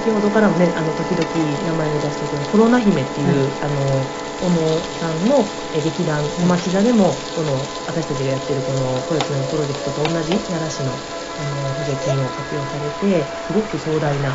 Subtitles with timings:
[0.00, 4.06] 先ほどからもねあの時々名前を出してくるコロナ姫っていう、あの
[4.40, 10.98] 小野さんのえ劇団小町座でもこの私たちがやってるこのコレクションプロジェクトと同じ奈良市の
[11.38, 14.30] あの補助金を活用されてすごく壮大な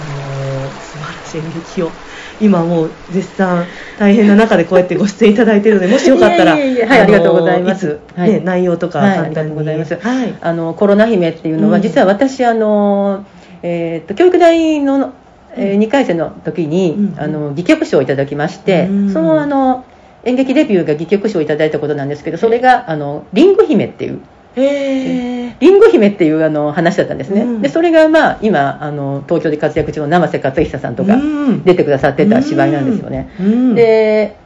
[0.00, 1.92] あの素晴らしい演劇を
[2.40, 8.00] 今もう絶賛大変な中でこうやってご出演いただいているので もしよかったらはいのありがとうございます。
[8.14, 8.32] つはい。
[8.32, 9.96] ね、内容とかはい、ありがとうございます。
[9.96, 10.34] はい。
[10.40, 11.82] あのコロナ姫っていうのは、うん。
[11.82, 13.24] 実は私あの、
[13.66, 15.14] えーっと教育大の、
[15.56, 19.86] え2回生の時に、うんあの戯曲賞をいただきまして、うんそのあの
[20.24, 24.20] 演劇デビューが戯曲賞をいただいたことなんですけど、それがあのリンゴ姫っていう。
[24.56, 27.62] リンゴ姫っていうあの話だったんですね、うん。
[27.62, 31.64] でそれが、まあ、今あの東京で活躍中の生瀬勝久さんとかうん。
[31.64, 33.74] 出てくださってた芝居なんですよね、うん。
[33.74, 34.36] で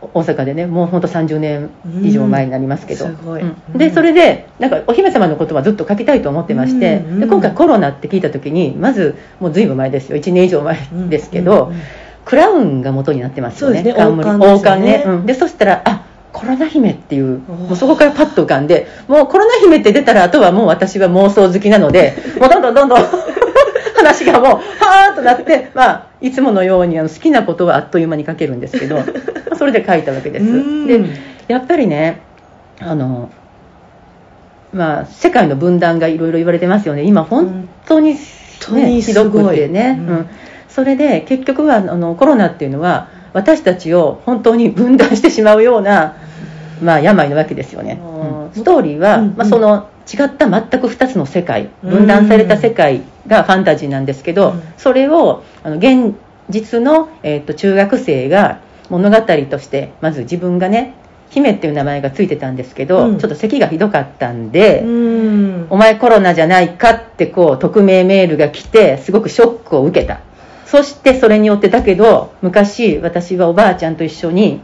[0.00, 1.70] 大阪でねもう本当30年
[2.02, 3.78] 以上前になりますけど、うんうん。
[3.78, 7.20] でそれでなんかお姫様のことはずっと書きたいと思ってまして、うんうん。
[7.20, 10.18] で今回コロナって聞いた時にまずもう随分前ですよ。
[10.18, 11.82] 1年以上前ですけど、うんうんうん。
[12.24, 13.82] クラウンが元になってますよね。
[13.82, 15.04] ね冠王冠ね。
[15.26, 23.00] でそしたらあコロナ姫っていうもうそこからパッと浮かんでもうコロナ姫って出たらあとはもう私は妄想好きなのでもうどんどんどんどん
[24.02, 28.98] 話がもうはーっとなって、まあ、いつものようにあの好きなことはあっという間に書けるんですけど
[29.56, 30.44] それで書いたわけです。
[30.44, 30.86] うん。
[30.86, 31.00] で
[31.48, 32.20] やっぱりね
[32.80, 33.30] あの
[34.72, 38.20] まあ、世界の分断がいろいろ言われてますよね、今、本当に,、ね
[38.60, 40.08] 本当にひどくてね、うん。
[40.08, 40.26] うん。
[40.68, 46.16] それで結局はあのコロナっていうのは、私たちを本当に分断してしまうような、
[46.82, 48.52] まあ、病なわけですよね、うんうん。
[48.52, 49.34] ストーリーは、うん。
[49.36, 51.90] まあ、その違った全く2つの世界、うん。
[51.90, 54.62] 分断された世界がファンタジーなんですけど、うん。
[54.76, 56.14] それをあの現
[56.50, 59.16] 実の、えー、と中学生が物語
[59.48, 60.94] として、まず自分がね、
[61.30, 63.18] 姫っていう名前がついてたんですけど、うん。
[63.18, 65.66] ちょっと咳がひどかったんで、うん。
[65.70, 70.20] お前コロナじゃないかってこう匿名メールが来てすごくショックを受けた。
[70.66, 74.60] そしてそれによってだけど昔私はおばあちゃんと一緒に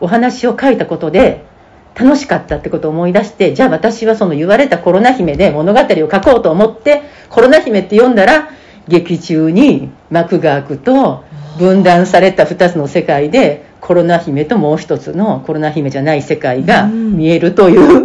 [0.00, 1.44] お話を書いたことで
[1.94, 8.50] 楽しかったってことを思い出してじゃあ私はその言われたコロナ姫で物語を書こうと思ってコロナ姫って読んだら
[8.86, 11.24] 劇中に幕が開くと
[11.58, 18.00] 分断された2つの世界でコロナ姫ともう一つのコロナ姫じゃない世界が見えるという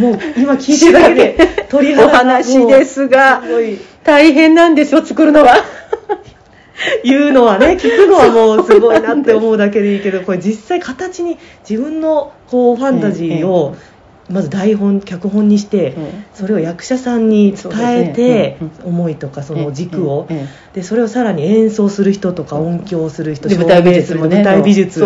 [0.00, 3.42] もう今聞いてるだけで鳥肌おが話ですが
[4.02, 5.56] 大変なんですよ作るのは
[7.04, 13.76] 言うのはね 聞くのはもうすごいなって思うだけでいいけどこれ実際形に自分のこうファンタジーを
[14.30, 20.26] まず台本脚本にしてうんそれを役者さんに伝えて思いとかその軸を。
[20.72, 24.36] でそれをさらに演奏する人とか音響する人で舞台美術もね。
[24.36, 25.00] 舞台美術。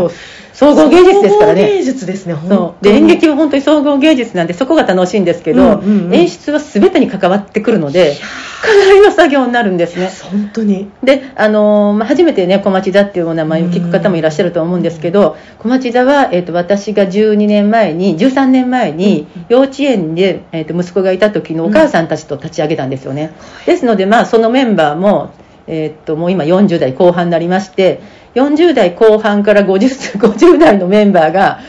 [0.59, 2.35] 総合芸術ですから総合芸ね術ですね
[2.83, 8.17] で演に劇は本当に総合芸術なんでそこが楽しいんですけど、演出は全てに関わってくるので
[8.61, 10.11] かなりの作業になるんですね。
[10.31, 10.91] 本当に。
[11.03, 23.33] で、あのーまあ、初めてね小町座っていうお名前を聞く方もいらっしゃると思うんですけど小町座は、えー、と私が12年前に13年前に幼稚園で、えー、と息子がいた時のお母さんたちと立ち上げたんですよね、
[23.67, 25.33] ですので、まあ、そのメンバーも,、
[25.67, 28.01] えー、ともう今40代後半になりまして
[28.35, 31.61] 40代後半から 50, 50代のメンバーが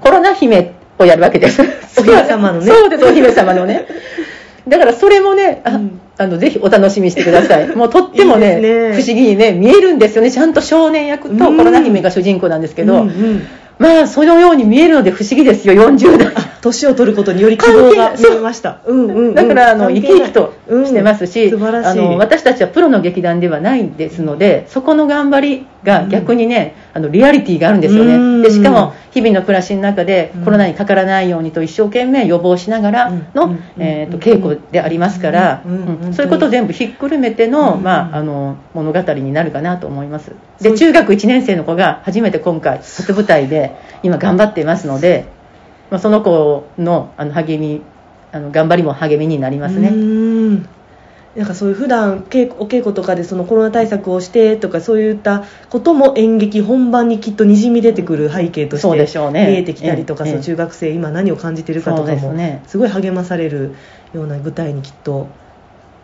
[0.00, 1.62] コロナ姫をやるわけです。
[1.98, 2.66] お姫様のね。
[2.72, 3.86] そうですお姫様のね
[4.68, 6.00] だからそれもね、あうん。
[6.18, 7.68] あのぜひお楽しみにしてください。
[7.76, 8.92] もうとってもねいいね。
[8.94, 10.30] 不思議にね見えるんですよね。
[10.30, 11.56] ちゃんと少年役とうん。
[11.58, 13.42] コロナ姫が主人公なんですけど、うんうん。
[13.78, 15.74] まあそのように見えるので不思議ですよ。
[15.74, 16.28] 40代
[16.60, 18.80] 年を取ることにより希望が見えました。
[18.86, 19.34] うんうんうん。
[19.34, 20.86] だからあの生き生きとうん。
[20.86, 22.00] してますし、素晴らしい。
[22.00, 28.42] あの私たちはプロの劇団ではないですのでそこの頑張りが逆にね、あのリアリティがあるんですようん。
[28.42, 30.44] ねでしかも日々の暮らしの中でうん。
[30.44, 33.64] コロナにかからないようにと一生懸命予防しながらの、うん。
[33.78, 35.72] えー、と稽古でありますから、うん。
[35.72, 36.06] うん。
[36.06, 36.14] うん。
[36.14, 37.82] そういうことを全部ひっくるめての,、うん。
[37.82, 40.32] まあ、あの物語になるかなと思います。
[40.60, 45.26] で中学1年生の子が初めて今回初舞台で今頑張っていますので、
[45.90, 47.82] まあ、その子のあの励み
[48.32, 50.68] あの頑張りも励みになりますね、うん。
[51.36, 63.74] なんかそういう普段稽古お稽古とかでそのコロナ対策をしてとかそういったことも演劇本番にきっとにじみ出てくる背景として見えてきたりとか、ええその中学生今何を感じてるかとかもですごい励まされる
[64.14, 65.28] ような舞台にきっと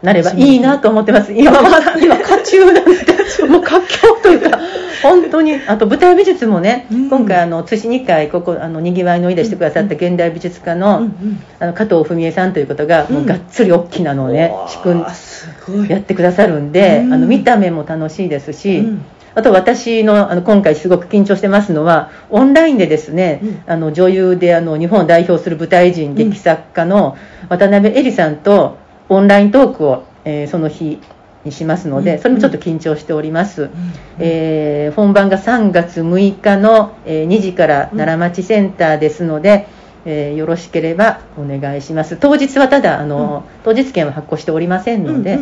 [0.03, 1.33] なればいいなと思ってます。
[1.33, 4.59] 今まだ今 渦中なんでもう活況というか
[5.03, 7.11] 本当にあと舞台美術もね、うん。
[7.11, 11.43] 今回あの津市2回ここあのにぎわいのいでしてくださった現代美術家の,、うんうん。
[11.59, 17.13] あの加藤文江さんという方が、もうがっつり大きなのをね仕組んやってくださるんで、うん。
[17.15, 19.05] あの見た目も楽しいですし、うん。
[19.35, 23.63] あと私のあの今回すごく緊張してますのはオンラインでですね、うん。
[23.67, 27.17] あの女優であの日本を代表する舞台人、ん劇作家の
[27.49, 28.77] 渡辺恵里さんと
[29.09, 31.01] オンライントークを、えーその日
[31.45, 32.19] にしますので、うん。
[32.21, 33.71] それもちょっと緊張しております、うん。
[34.19, 39.67] えー本番が3月6日の、えー2時から奈良町センターですので、
[40.05, 42.17] えーよろしければお願いします。
[42.17, 45.39] 当日はただあの、当日券は発行しておりませんので、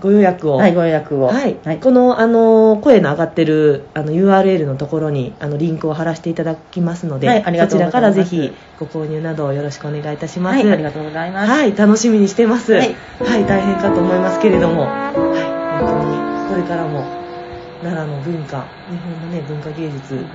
[0.00, 1.56] ご予約を、はい、ご予約を、はい。
[1.64, 1.78] はい。
[1.78, 8.24] このあの声の上がってるあの URL のところにあのリンクを貼らせていただきますので、はいありがとうございます。
[8.24, 10.58] そちらからぜひご購入などをよろしくお願いいたします。
[10.58, 12.72] はいありがとうございます、はい、楽しみにしてます。
[12.72, 12.94] ははいい、
[13.46, 15.14] 大変かと思いますけれども、はい、
[15.84, 17.04] 本当にこれからも
[17.82, 20.26] 奈良の文化、日本のね文化芸術、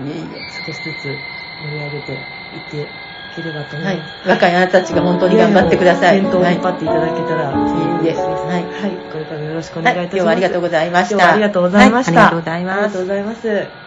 [0.65, 1.19] 少しずつ
[1.61, 2.11] 盛り上げて
[2.53, 2.87] いってい
[3.35, 6.21] ければと思いいます。、若いあなたたちが本当に頑張ってください。
[6.21, 8.21] 先頭をはい引っ張っていただけたら、いいえです。
[8.21, 10.15] はいはい、これからもよろしくおはい、願いいたします。
[10.17, 11.15] 今日はありがとうございました。
[11.15, 12.19] 今日はありがとうございました。
[12.19, 13.01] はいありがとうございますありがとう。
[13.01, 13.82] ございます。